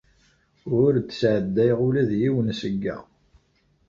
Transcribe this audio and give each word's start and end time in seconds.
Ur 0.83 0.93
d-sɛeddayeɣ 0.99 1.79
ula 1.87 2.03
d 2.09 2.11
yiwen 2.21 2.47
seg-a. 2.59 2.97